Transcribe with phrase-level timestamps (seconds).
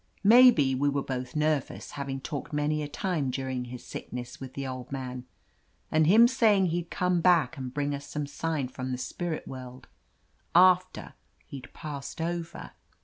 [0.23, 4.55] Maybe we were both nervous, having talked many a time dur ing his sickness with
[4.55, 5.25] the old man,
[5.91, 9.47] and him say ing he'd come back and bring us some sign from the spirit
[9.47, 9.85] world,
[10.55, 11.13] after
[11.45, 12.71] he'd 'jpassed over.'